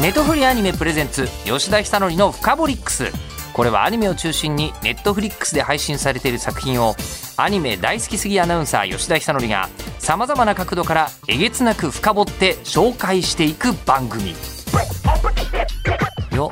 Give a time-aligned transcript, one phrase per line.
[0.00, 3.06] ネットフリアニメプレゼンツ吉田久典のフカボリックス。
[3.54, 6.94] これはアニメを中心にネットフリックスで配信されている作品を
[7.38, 14.34] アニメ大好きすぎアナウンサー吉田久典がさまざまな角度からえげつなく深掘って紹介していく番組。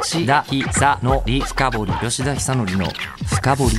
[0.00, 2.86] 吉田久典深掘り吉田久典の
[3.26, 3.76] 深掘り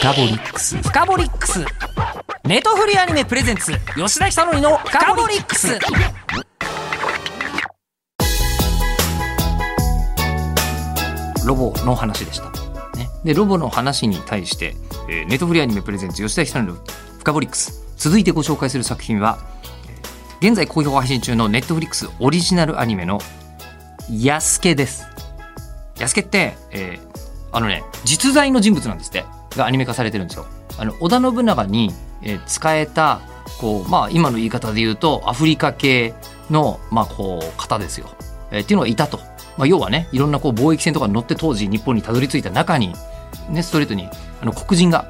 [0.00, 0.82] 深掘りックス。
[0.82, 1.64] 深掘りックス。
[2.44, 5.78] ネトフリアニメプレゼンツ吉田久典の深掘りックス。
[11.46, 12.50] ロボの話でした。
[12.96, 14.76] ね、でロボの話に対して、
[15.08, 19.38] えーネットフリアニメプレゼンツ吉田久典のフカボリックス続いてご紹介する作品は
[20.40, 23.20] 現在好評配信中のネットフリックスオリジナルアニメの
[24.10, 25.06] 「やすけ」です。
[25.98, 27.12] やすけって、えー
[27.54, 29.24] あのね実在の人物なんですって
[29.56, 30.46] がアニメ化されてるんですよ。
[30.78, 33.20] あの織田信長に、えー使えた
[33.60, 36.14] こう、まあ、今の言い方で言うとアフリカ系
[36.50, 38.08] の、まあ、こう方ですよ、
[38.50, 39.20] えーっていうのがいたと。
[39.56, 42.94] まあ、要はねいろんなこう貿易船とかに乗って当時日本にたどり着いた中に、
[43.50, 44.08] ね、ストレートに
[44.40, 45.06] あの黒人が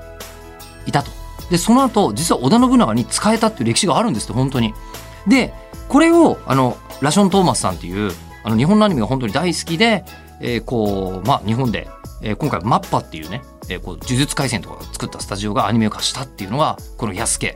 [0.87, 1.11] いたと。
[1.51, 4.75] でその後実は織田信長に使えたっていう歴史があるんですって本当に。
[5.27, 5.53] で
[5.89, 8.13] これをあのラション・トーマスさんっていう
[8.45, 10.05] あの日本のアニメが本当に大好きで、
[10.41, 11.89] えーこうまあ、日本で、
[12.23, 17.55] えー今回マッパっていうね、えーこう呪術廻戦とかが作ったスタジオがアニメ化したっていうのがこの「やすけ」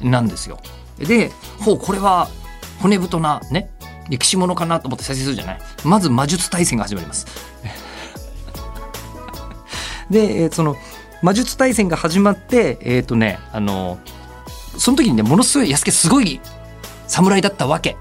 [0.00, 0.58] なんですよ。
[0.98, 2.28] でほうこれは
[2.80, 3.71] 骨太なね
[4.08, 5.58] 歴史ものかなと思って再生するじゃない？
[5.84, 7.26] まず魔術大戦が始まります。
[10.10, 10.76] で、えーその
[11.22, 13.98] 魔術大戦が始まってえっ、とねあの
[14.76, 16.40] その時にねものすごい安家すごい
[17.06, 17.96] 侍だったわけ。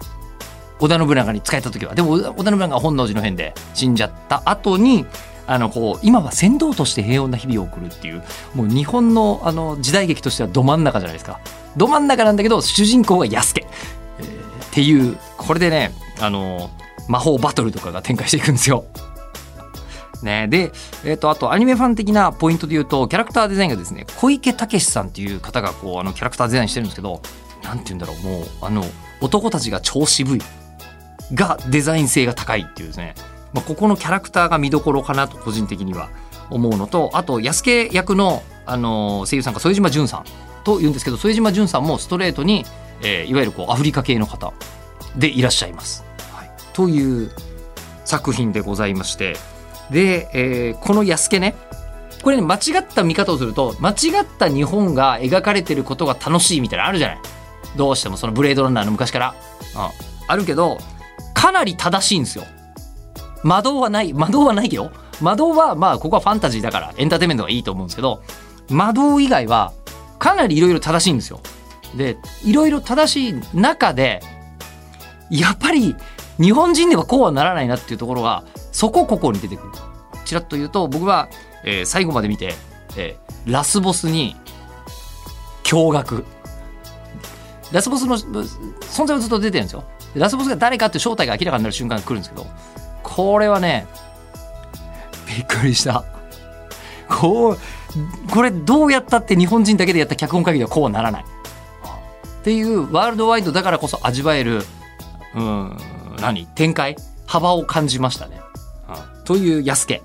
[0.80, 1.94] 織田信長に仕えた時は。
[1.94, 5.06] でも織田信長が本能寺の変で死んじゃった後に
[5.46, 8.24] あのこう今は船頭として平穏な日々を送るっていう
[8.56, 11.40] もう日本のあの時代劇としてはど真ん中じゃないですか。
[11.78, 13.68] ど真ん中なんだけど主人公が安家、
[14.72, 16.70] っていうこれでねあの
[17.08, 18.86] 魔法バトルとかが展開していくんですよ。
[20.24, 20.72] ね、で、
[21.04, 27.24] えー、とあとアニメファン的なポイントで言うとキャラクターデザインがですね小池武さんっていう方がこうあのキャラクターデザインしてるんですけど
[27.64, 28.84] なんて言うんだろうもうあの
[29.20, 30.42] 男たちが超渋い
[31.34, 33.16] がデザイン性が高いっていうですね、
[33.52, 36.10] まあ、ここのキャラクターが見どころかなと個人的には
[36.52, 40.26] 思うのとあと安家役の、あの声優さんが副島淳さん
[40.64, 42.64] というんですけど副島淳さんもストレートに、
[43.04, 44.54] えーいわゆるこうアフリカ系の方
[45.16, 46.04] でいらっしゃいます。
[46.34, 47.32] はい、という
[48.06, 49.36] 作品でございまして。
[49.92, 51.56] で、えーこの安家ね。
[52.24, 57.20] これね間違った見方をすると間違った日本が描かれてることが楽しいみたいなのあるじゃない。
[57.76, 59.36] どうしてもそのブレードランナーの昔から、
[59.76, 59.90] うん、
[60.28, 60.78] あるけど
[61.34, 62.46] かなり正しいんですよ。
[63.44, 68.22] 魔導はない魔導はないよ魔導はまあここはファンタジーだからエンターテインメントがいいと思うんですけど
[68.70, 69.74] 魔導以外は
[70.20, 71.40] かなりいろいろ正しいんですよ
[71.96, 74.22] でいろいろ正しい中で
[75.30, 75.96] やっぱり
[76.40, 79.74] 日本人ではこうはならないなっていうところがそこここに出てくる。
[80.26, 81.30] ちらっと言うと僕は、
[81.64, 82.56] えー最後まで見て、
[82.98, 84.36] えーラスボスに
[85.64, 86.24] 驚愕。
[87.72, 89.84] ラスボスの存在はずっと出てるんですよ。
[90.16, 92.46] ラスボスが誰かって正体が明らかになる瞬間が来るんですけど
[93.04, 93.88] これはね
[95.28, 96.04] びっくりした。
[97.10, 97.58] こう
[98.32, 101.26] これどうやったって日本人だけでやった脚本会議ではこうはならない。
[102.42, 104.64] っていうワールドワイドだからこそ味わえる
[105.36, 105.78] うん
[106.20, 106.48] 何？
[106.48, 106.96] 展開？
[107.26, 108.42] 幅を感じましたね。
[108.90, 109.24] うん。
[109.24, 110.02] という安家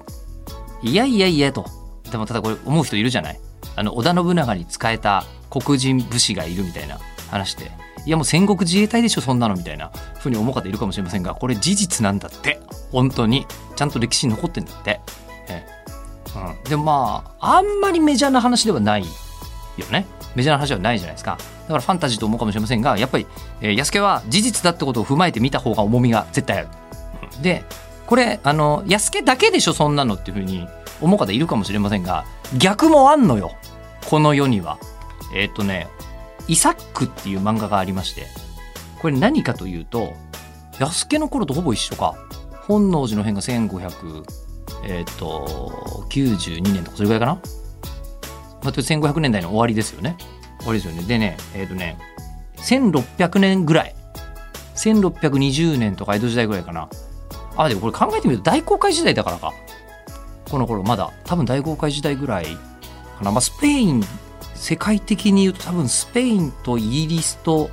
[0.82, 1.64] いやいやいやと。
[2.10, 3.40] でもただこれ思う人いるじゃない？
[3.74, 6.98] あの織田信長に仕えた黒人武士がいるみたいな
[7.30, 7.72] 話で。
[8.04, 12.60] いやもう戦国自衛隊でしょそんなのみたいなふうに思う方いるかもしれませんがこれ事実なんだって。
[12.92, 13.46] 本当に。
[13.74, 15.00] ちゃんと歴史に残ってんだって。
[15.48, 16.38] ええ。
[16.38, 19.04] うん、でもまああんまりメジャーな話ではない
[19.82, 20.06] よね。
[20.34, 21.38] メジャーな話はないじゃないですか。
[21.62, 23.26] だからファンタジーと思うかもしれませんがやっぱり、
[23.60, 26.68] えー、安家は事実だってことを踏まえて見た方が重みが絶対ある。
[27.42, 27.64] で
[28.06, 30.66] これあの安家だけでしょそんなのっていうふうに
[31.00, 32.24] 思う方いるかもしれませんが
[32.56, 33.52] 逆もあんのよ。
[34.08, 34.78] この世には。
[35.34, 35.88] えーっ、とね
[36.46, 38.26] イサックっていう漫画がありまして。
[39.00, 40.14] これ何かというと
[40.78, 42.14] 安家の頃とほぼ一緒か。
[42.66, 44.24] 本能寺の変が1500
[44.84, 47.38] えーっ、と92年とかそれぐらいかな、
[48.62, 50.16] まあ、1500年代の終わりですよね。
[50.58, 51.06] 終わりですよね。
[51.06, 51.98] でねえーっ、とね
[52.56, 53.94] 1600年ぐらい。
[54.76, 56.88] 1620年とか江戸時代ぐらいかな。
[57.56, 59.52] あでもこれ考えてみると大航海時代だからか。
[60.50, 61.12] この頃まだ。
[61.24, 64.02] 多分大航海時代ぐらいかな、まあ、スペイン
[64.54, 67.70] 世界的に言うと多分スペインとイギリスと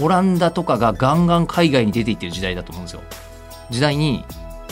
[0.00, 3.02] オランダとかがガンガン海外に出ていってる時代だと思うんですよ。
[3.70, 4.24] 時代に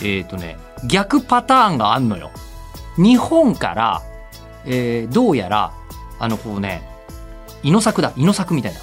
[0.03, 0.57] えっ、とね
[0.87, 2.31] 逆パターンがあんのよ。
[2.97, 4.01] 日本から、
[4.65, 5.73] えーどうやら
[6.19, 6.81] あのこうね
[7.63, 8.79] 稲作だ稲作みたいな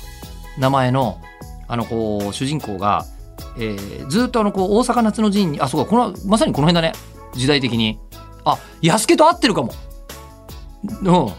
[0.58, 1.20] 名前の
[1.69, 3.05] あのこう主人公が
[3.58, 6.93] えーずっとあのこう大阪夏の陣にあそうかこのまさにこの辺だね
[7.34, 7.99] 時代的に。
[8.44, 9.73] あ安家と合ってるかも。
[11.02, 11.32] うん。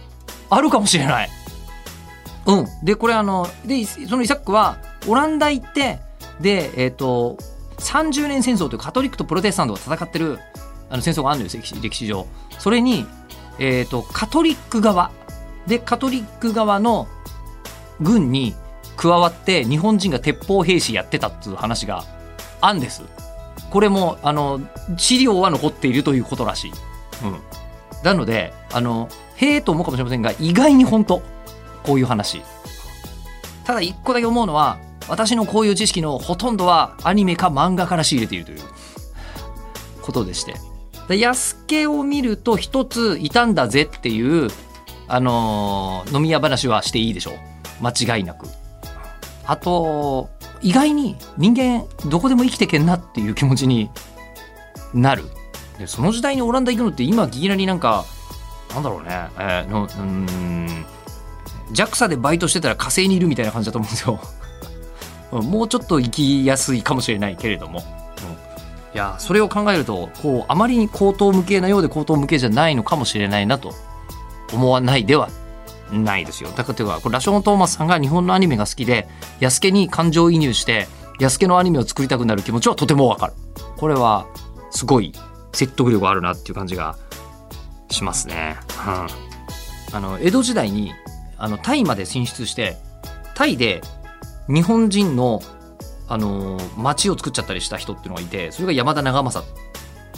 [0.50, 1.30] あるかもしれない。
[2.46, 2.66] うん。
[2.84, 6.00] でこれあのでそのイサックはオランダ行って
[6.40, 7.38] でえっ、と
[7.78, 10.40] 30年戦争というカトリックとプロテスタントが戦ってる
[10.90, 12.26] あの戦争があるんですよ歴史上。
[12.60, 13.06] それに、
[13.60, 15.12] えー、とカトリック側。
[15.68, 17.08] でカトリック側の
[18.02, 18.54] 軍に
[18.98, 22.04] 加わって日本人が鉄砲兵士やってたっていう話が
[22.62, 23.04] あんです。
[23.70, 24.62] これもあの
[24.98, 26.72] 資料は残っているということらしい、
[27.24, 27.40] うん、
[28.04, 31.22] なのであのへえと思うかもしれませんが意外に本当
[31.84, 32.42] こういう話。
[33.64, 34.78] ただ一個だけ思うのは
[35.08, 38.60] 私のこういう知識のほとんどはアニメか漫画から仕入れているという
[40.02, 40.73] ことでして。
[41.10, 44.50] 安家を見ると一ついたんだぜっていう、
[45.08, 47.34] あのー飲み屋話はしていいでしょう。
[47.82, 48.48] 間違いなく。
[49.46, 50.30] あと
[50.62, 53.90] 意外に人間どこでも生きてけんなっていう気持ちに
[54.94, 55.24] なる。
[55.78, 58.06] でその時代にオランダ行くのって今いきなりなんか
[58.74, 60.86] なんだろうね、えーのうん
[61.74, 64.20] JAXA でバイトしてたら火星にいるみたいな感じだと思うんですよ。
[65.42, 67.84] もうちょっと生きやすいかもしれないけれども、
[68.94, 73.74] いやそれを考えるとこうあまりに口頭無形なようで口頭無形じゃないのかもしれないなと
[74.54, 75.30] 思わないでは
[75.92, 76.50] ないですよ。
[76.52, 79.08] だからというかこれラショーン・トーマスさんが日本のアニメが好きで
[79.40, 80.88] 安家に感情移入して
[81.20, 83.34] 安家のアニメを作りたくなる気持ちはとてもわかる。
[83.78, 84.28] これは
[84.72, 85.14] すごい
[85.54, 86.98] 説得力あるなっていう感じが
[87.90, 88.58] しますね、
[89.92, 90.92] うん、あの江戸時代に
[91.38, 92.78] あのタイまで進出して
[93.36, 93.82] タイで
[94.48, 95.42] 日本人の
[96.14, 99.52] あのー町を作っちゃったりした人っていうのがいてそれが山田長政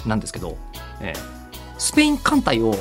[0.06, 0.58] なんですけど、
[1.02, 1.20] ええ
[1.78, 2.74] スペイン艦隊を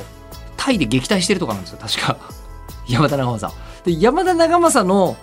[0.57, 2.17] タイで撃退してるとかなんですよ確か。
[2.87, 3.57] 山田長政。
[3.85, 5.15] で山田長政の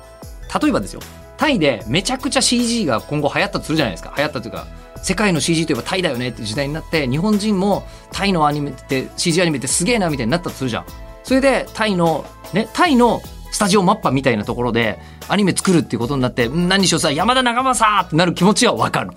[0.60, 1.00] 例えばですよ
[1.36, 4.12] タイでめちゃくちゃ CG が今後流行ったとするじゃないですか。
[4.16, 4.66] 流行ったというか
[5.02, 10.84] 世界の CG といえばタイだよねって時代になって日本人もタイのアニメって CG アニメってすげえなみたいになったとするじゃん。
[11.24, 13.20] それでタイのねタイの
[13.62, 14.98] タジオマッパみたいなところで
[15.28, 19.10] アニメ作るっていうことになって何にしようさ山田長政ってなる気持ちはわかる。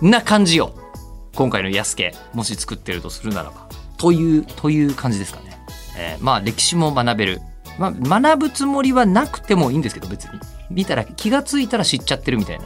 [0.00, 0.72] な感じよ。
[1.34, 3.66] 今回の安家もし作ってるとするならば。
[3.96, 5.58] というという感じですかね、
[5.98, 7.40] えーまあ歴史も学べる、
[7.76, 10.38] まあ、学ぶつもりはなくてもいいんですけど別に。
[10.70, 12.64] 見たら気がついたら知っちゃってるみたいな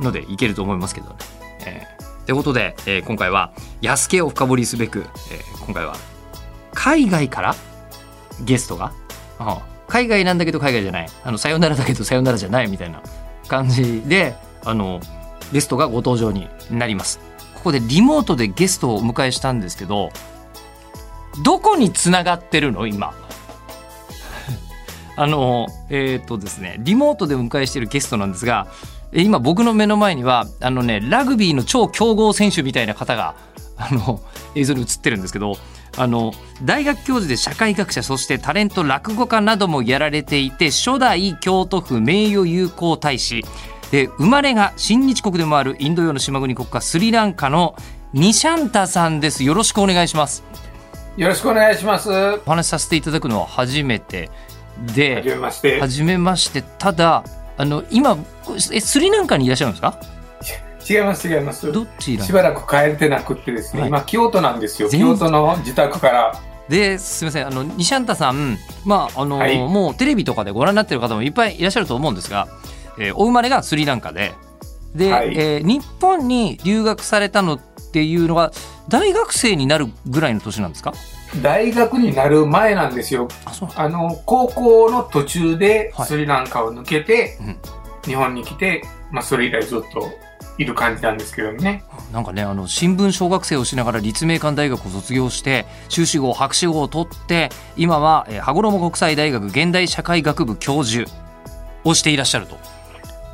[0.00, 1.14] のでいけると思いますけどね。
[1.64, 3.52] えーということで、えー今回は
[3.82, 5.94] 安家を深掘りすべく、えー今回は
[6.74, 7.54] 海外から
[8.44, 8.92] ゲストが、
[9.38, 11.08] うん海外なんだけど海外じゃない。
[11.24, 13.02] あのさよならだけどさよならじゃないみたいな
[13.48, 14.34] 感じで
[14.64, 15.00] あの
[15.52, 17.20] ゲストがご登場になります。
[17.54, 20.10] ここでリモートでゲストをお迎えしたんですけど
[21.44, 22.86] どこにつながってるの？
[22.86, 23.14] 今。
[25.16, 28.66] あのえっ、とですねリモートでお迎えしてるゲストなんですが
[29.12, 33.34] 今僕の目の前にはあのねラグビーの超強豪選手みたいな方が
[33.78, 34.20] あの
[34.54, 35.56] 映像に映ってるんですけど
[35.98, 36.32] あの
[36.62, 43.44] 大学教授で社会学者そしてタレント落語家などもやられていて初代京都府名誉友好大使。
[43.90, 47.76] で生まれが親日国でもあるインド洋の島国国家スリランカの
[48.12, 49.44] ニシャンタさんです。
[49.44, 50.42] よろしくお願いします。
[51.16, 52.10] よろしくお願いします。
[52.10, 54.28] はお話しさせていただくのは初めて。
[54.94, 55.80] でじめまして。
[55.80, 56.62] 初めまして。
[56.62, 57.24] ただ
[57.56, 58.18] あの今
[58.72, 59.98] えスリランカにいらっしゃるんですか？
[60.88, 61.72] 違います、違います。
[61.72, 63.88] どちらしばらく帰れてなくってですね、はい。
[63.88, 64.88] 今、京都なんですよ。
[64.88, 66.40] 全京都の自宅から。
[66.68, 67.46] ですみません。
[67.46, 69.56] あのニシャンタさん、まああのはい。
[69.56, 72.48] もうテレビとかでご覧になってる方もいっぱいいらっしゃると思うんですが、
[72.98, 74.32] えーお生まれがスリランカで。
[74.94, 75.32] で、はい。
[75.36, 77.60] えー日本に留学されたのっ
[77.92, 78.50] ていうのが
[78.88, 80.92] 大学生になるぐらいの年なんですか？
[81.42, 83.28] 大学になる前なんですよ。
[83.76, 86.06] あの、高校の途中ではい。
[86.06, 87.56] スリランカを抜けて、うん。
[88.04, 90.08] 日本に来て、まあ、それ以来ずっと
[90.58, 91.84] いる感じなんですけどね。
[92.12, 101.10] なんかねあの新聞小学生をしながら立命館大学を卒業して修士号博士号を取って今は、えー羽衣国際大学現代社会学部教授
[101.84, 102.56] をしていらっしゃると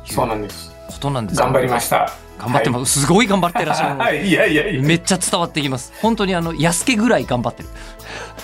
[0.05, 0.71] そうなんです。
[0.87, 2.11] ことなんです頑張りました。
[2.37, 4.81] 頑張ってます、すごい頑張ってらっしゃる いやいやいや。
[4.81, 7.69] めっちゃ伝わってきます本当にあの安家ぐらい頑張ってる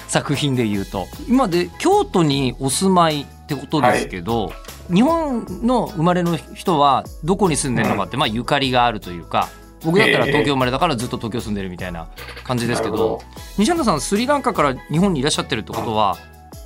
[0.07, 3.25] 作品で言うと今で京都にお住まい
[3.55, 4.51] ってことですけど、
[4.93, 9.49] 日本の生まれの人はどこに住んでるのかって、まあゆかりがあるというか
[9.83, 12.07] 僕だったら東京生まれだからずっと東京住んでるみたいな
[12.43, 13.21] 感じですけどど
[13.57, 16.17] 西山さんスリランカから日本にいらっしゃってるってことは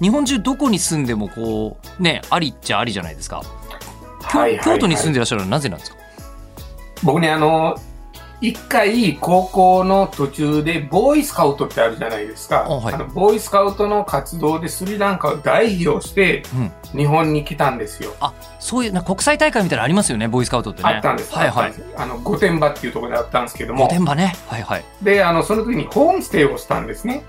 [0.01, 3.43] 日本中どこに住んでもこうねありっちゃありじゃないですか、
[4.31, 4.65] 京はいはいはい。
[4.65, 5.97] 京都に住んでらっしゃるのはなぜなんですか？
[7.03, 7.75] 僕ね、あの、
[8.41, 12.65] 一回高校の途中でボーイスカウトってあるじゃないですか。
[12.65, 18.11] あはいのボーイスカウトの活動でスリランカを代表してうん日本に来たんですよ。
[18.59, 21.33] そういうな国際大会みたいなのありますよねボーイスカウトってねあったんです。
[21.33, 23.87] はいはいあの、御殿場っていうところであったんですけど御も。
[23.87, 27.23] 殿場ねはいはいで、あの、その時にホームステイをしたんですね。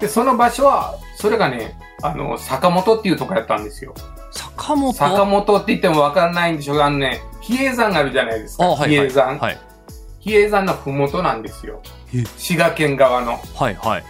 [0.00, 3.94] で、その場所は、それがね、あの、坂本っていうところやったんですよ。
[4.30, 4.92] 坂本？
[4.92, 8.64] 坂本って言ってもわかんないんでしょうが、あのね、比叡山があるじゃないですか。
[8.64, 9.38] あはいはい比叡山。
[9.38, 9.58] はい
[10.26, 11.80] 比叡山のふもとなんですよ
[12.12, 12.24] え。
[12.36, 13.40] 滋賀県側の。
[13.54, 14.04] はいはい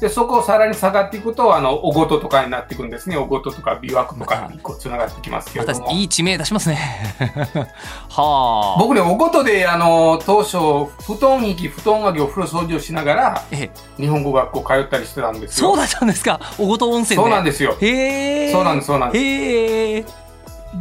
[0.00, 3.16] で、そこをさらに下がっていくと、あの、小琴とかになっていくんですね。
[3.16, 5.86] 小琴とか琵琶湖とかにこう繋がってきますけども。
[5.88, 6.78] たいい地名出しますね
[8.08, 10.56] はあ僕ね、小琴で、あの、当初、
[11.04, 15.70] 布団着、布団上げお風呂掃除をしながら、え日本語学校通ったりしてたんですよ。
[15.70, 17.74] そうだったんですか小琴温泉でそうなんですよ。
[17.80, 19.24] へえそうなんです、そうなんです。
[19.24, 20.04] へえ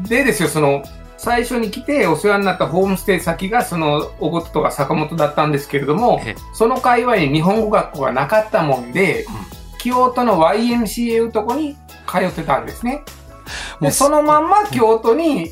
[0.07, 0.83] でですよ、その、
[1.17, 9.25] 最初に来てお世話になったホームステイ先が、その、小琴とか坂本だったんですけれどもえ、その界隈に日本語学校がなかったもんで、
[9.79, 11.75] 京都の YMCA とこに
[12.07, 13.03] 通ってたんですね。
[13.81, 15.51] で、そのまんま京都に、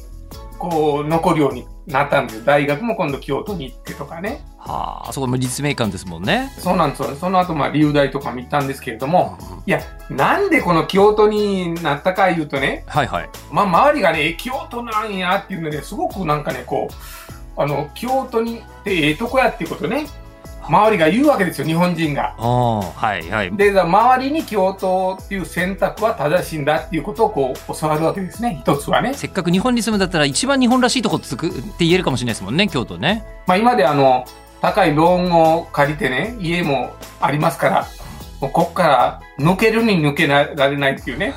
[0.58, 2.46] こう、残るようになったんです。
[2.46, 4.44] 大学も今度京都に行ってとかね。
[4.66, 7.16] はあそこも立命館ですもんねそうなんですよ。
[7.16, 20.08] その後、まあ、留大とかも行ったんですけれども、いや、なんでこの京都になったかいうとね、はいはいまあ、周りがね、京都なんやっていうので、すごくなんかね、こう、あの、京都にってええとこやっていうことね、
[20.68, 22.36] 周りが言うわけですよ、日本人が。
[22.38, 29.14] ああはいはいで、周りに京都っていう選択は正しいんだっていうことをこう、教わるわけですね、一つはね。
[29.14, 34.26] せっかく日本に住むんだったら一番日本らしいとこつくって言えるかもしれないですもんね京都ねまあ、今であの、
[34.66, 37.88] 高いローンを借りてね、家もありますから、
[38.42, 41.36] もうこっから抜けるに抜けられないっていうね。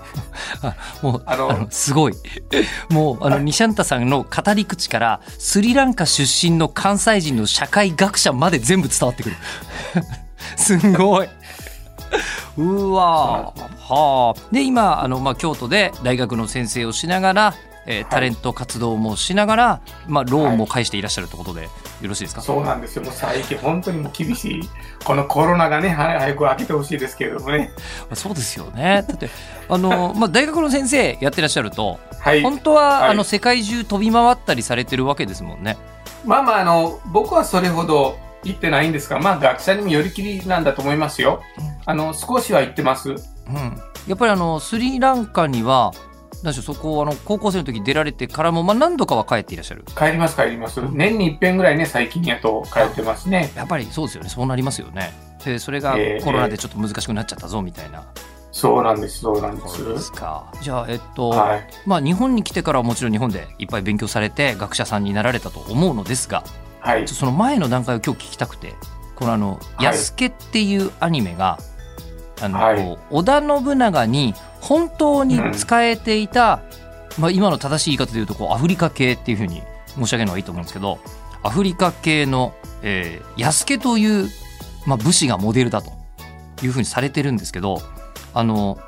[1.02, 2.14] もうあのすごい。
[2.88, 9.36] もうあのニシャンタさんの語り口からスリランカ出身の関西人の社会学者まで全部伝わってくる。
[10.56, 11.28] すんごい。
[12.56, 14.40] うわはあ。
[14.50, 17.54] で今あの、まあ、京都で大学の先生をしながら、
[17.84, 21.68] えータレント活動もしながら、まあ、ローンも返していらっしゃるってことで
[22.00, 23.02] よろしいですか、そうなんですよ。
[23.02, 24.60] もう最近本当にもう厳しい。
[25.04, 27.72] このコロナがね、は早く明けてほしいですけれどもね。
[28.12, 29.30] そうですよね だって
[29.68, 32.42] あの、まあ、大学の先生やってらっしゃるとはい。
[32.42, 35.76] 本当は、はいあの世界中飛び回ったりされてるわけですもんね。
[36.24, 41.42] まあまあ、あの、僕はそれほど行ってないんですが、まあ学者にもよりきりなんだと思いますよ。
[41.84, 43.10] あの、少しは行ってます。
[43.10, 43.16] うん、
[44.06, 45.92] やっぱりあのスリランカには
[46.44, 49.84] 何でしょうそこをあの高校生の時出られてからも、まあ、何度かは帰っていらっしゃる？
[49.96, 50.80] 帰ります帰ります。
[50.92, 53.50] 年に一遍ぐらいね、最近やと帰ってますね。
[53.56, 55.12] やっぱりそうですよねそうなりますよね
[55.44, 58.04] でそれがええコロナでちょっと難しくなっちゃったぞみたいな、
[58.52, 59.68] そうなんです、そうなんで。
[59.68, 61.66] すすかじゃあえっと、はい。
[61.86, 66.44] まあ日本に来てからはもちろん日本でいっぱい勉強されて学者さんになられたと思うのですが
[66.80, 67.08] はい。
[67.08, 68.74] その前の段階を今日聞きたくて
[69.16, 71.58] このあの「はいやすけ」っていうアニメが、
[72.40, 74.34] あのはいこう織田信長に
[74.66, 76.62] 本当に使えていた、
[77.18, 79.62] まあ、今の正しい言い方で言うとこうアフリカ系っていうふうに
[79.94, 80.98] 申し上げるのがいいと思うんですけど
[81.42, 84.28] アフリカ系の、えー、やすけという、
[84.86, 85.92] まあ、武士がモデルだと
[86.62, 87.80] いうふうにされてるんですけど
[88.32, 88.78] あの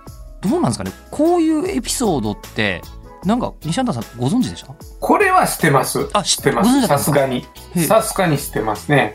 [0.41, 0.93] どうなんですかね？
[1.11, 2.81] こういうエピソードって
[3.25, 4.75] なんか西畑さんご存知でした？
[5.01, 6.09] これは知ってます。
[6.13, 6.87] あ知ってます。
[6.87, 7.45] さすがに。
[7.89, 9.15] さすがに知ってますね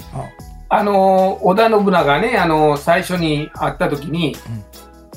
[0.70, 0.78] あ。
[0.78, 4.38] あの、織田信長ね、あの、最初に会った時に、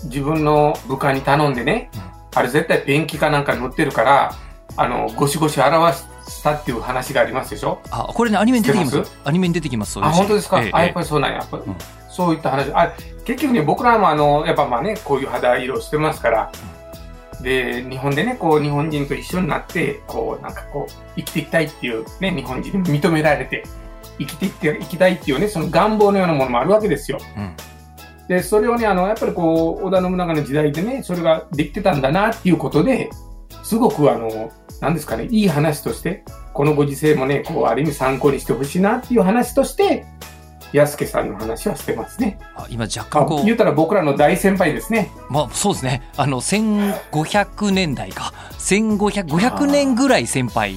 [0.05, 1.91] 自分の部下に頼んでね、
[2.35, 4.35] あれ絶対ペンキかなんか塗ってるから、
[4.77, 5.97] あの、ゴシゴシ表
[6.29, 7.81] したっていう話がありますでしょ？
[7.91, 9.03] あこれねアニメに出てきます。
[9.03, 11.39] 知ってアニメに出てきますそういうあ、本当ですか、ええあ、やっえぱりそうなんや。
[11.39, 11.63] やっぱん。
[12.11, 12.73] そういった話。
[12.75, 12.93] あ、
[13.25, 16.53] 結局ね、僕らもあの、やっぱまあね、こういう肌色してますから、
[17.41, 23.65] で、日本でね、こう、日本人と一緒になって、こう、なんかこう、生きていきたいっていうね、日本人に認められて、
[24.19, 27.19] 生きていって、いきたいっていうね、その願望のようなものもあるわけですよ。
[27.37, 27.57] えうん
[28.29, 33.11] で、それをね、あの、やっぱりこう、織田信長の時代でね、それができてたんだなっていうことで、
[33.63, 34.51] すごくあの、
[34.81, 40.07] なんですかね、いい話として、このご時世もね、こう、ある意味参考にしてほしいなっていう話として、
[40.73, 42.39] 安家さんの話はしてますね。
[42.57, 45.11] あ今若あ干こう言うたら僕らの大先輩ですね。
[45.31, 50.77] まあそうですねあの1500年代か1500 500年ぐらい先輩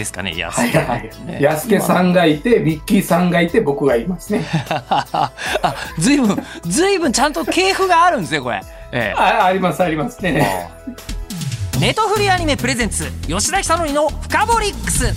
[0.00, 0.70] ですかね安はい。
[0.70, 1.10] 家はい。
[1.26, 4.44] ね安家さんがいて、ビッキーさんがいて、僕がいますね。
[4.70, 5.30] あ
[5.98, 8.60] ずいぶんずいぶんちゃんと系譜があるんですねこれ。
[8.92, 9.20] ええ。
[9.20, 10.20] ああります、あります。
[10.22, 10.70] ね。
[11.78, 15.12] ネトフリアニメプレゼンツ吉田久典の「フカボリックス」